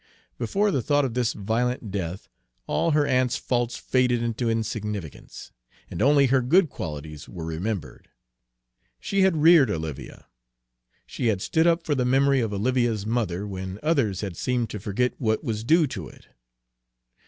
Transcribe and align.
Before 0.39 0.71
the 0.71 0.81
thought 0.81 1.05
of 1.05 1.13
this 1.13 1.33
violent 1.33 1.91
death 1.91 2.27
all 2.65 2.89
her 2.89 3.05
aunt's 3.05 3.37
faults 3.37 3.77
faded 3.77 4.23
into 4.23 4.49
insignificance, 4.49 5.51
and 5.91 6.01
only 6.01 6.25
her 6.25 6.41
good 6.41 6.71
qualities 6.71 7.29
were 7.29 7.45
remembered. 7.45 8.09
She 8.99 9.21
had 9.21 9.37
reared 9.43 9.69
Olivia; 9.69 10.25
she 11.05 11.27
had 11.27 11.39
stood 11.39 11.67
up 11.67 11.83
for 11.85 11.93
the 11.93 12.03
memory 12.03 12.39
of 12.39 12.51
Olivia's 12.51 13.05
mother 13.05 13.45
when 13.45 13.77
others 13.83 14.21
had 14.21 14.35
seemed 14.35 14.71
to 14.71 14.79
forget 14.79 15.13
what 15.19 15.43
was 15.43 15.63
due 15.63 15.85
to 15.85 16.07
it. 16.07 16.29